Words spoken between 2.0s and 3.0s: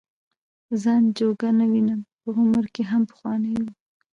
په عمر کې